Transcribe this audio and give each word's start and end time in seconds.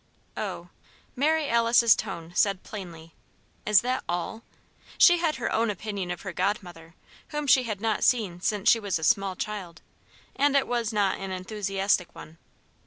"Oh!" 0.35 0.69
Mary 1.15 1.47
Alice's 1.47 1.95
tone 1.95 2.33
said 2.35 2.63
plainly: 2.63 3.13
Is 3.67 3.81
that 3.81 4.03
all? 4.09 4.41
She 4.97 5.19
had 5.19 5.35
her 5.35 5.51
own 5.51 5.69
opinion 5.69 6.09
of 6.09 6.21
her 6.23 6.33
godmother, 6.33 6.95
whom 7.27 7.45
she 7.45 7.61
had 7.65 7.79
not 7.79 8.03
seen 8.03 8.41
since 8.41 8.67
she 8.67 8.79
was 8.79 8.97
a 8.97 9.03
small 9.03 9.35
child, 9.35 9.83
and 10.35 10.55
it 10.55 10.67
was 10.67 10.91
not 10.91 11.19
an 11.19 11.29
enthusiastic 11.29 12.15
one. 12.15 12.39